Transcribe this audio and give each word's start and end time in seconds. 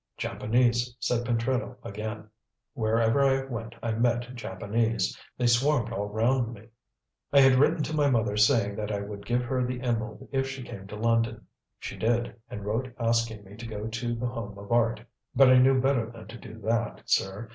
"Japanese," 0.17 0.97
said 0.99 1.23
Pentreddle 1.23 1.75
again. 1.83 2.27
"Wherever 2.73 3.21
I 3.21 3.43
went 3.45 3.75
I 3.83 3.91
met 3.91 4.33
Japanese. 4.33 5.15
They 5.37 5.45
swarmed 5.45 5.93
all 5.93 6.07
round 6.07 6.55
me. 6.55 6.69
I 7.31 7.39
had 7.41 7.57
written 7.59 7.83
to 7.83 7.95
my 7.95 8.09
mother 8.09 8.35
saying 8.35 8.77
that 8.77 8.91
I 8.91 8.99
would 9.01 9.27
give 9.27 9.43
her 9.43 9.63
the 9.63 9.81
emerald 9.81 10.27
if 10.31 10.47
she 10.49 10.63
came 10.63 10.87
to 10.87 10.95
London. 10.95 11.45
She 11.77 11.97
did, 11.97 12.33
and 12.49 12.65
wrote 12.65 12.91
asking 12.99 13.43
me 13.43 13.55
to 13.57 13.67
go 13.67 13.85
to 13.85 14.15
The 14.15 14.25
Home 14.25 14.57
of 14.57 14.71
Art. 14.71 15.01
But 15.35 15.51
I 15.51 15.59
knew 15.59 15.79
better 15.79 16.09
than 16.09 16.25
to 16.29 16.37
do 16.39 16.57
that, 16.61 17.03
sir. 17.05 17.49